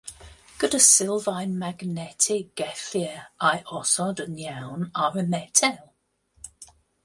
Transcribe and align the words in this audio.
Gyda 0.61 0.77
Sylfaen 0.85 1.53
Magnetig 1.63 2.49
gellir 2.61 3.21
ei 3.51 3.61
osod 3.81 4.25
yn 4.27 4.41
iawn 4.49 4.89
ar 5.07 5.23
y 5.25 5.29
metel. 5.37 5.81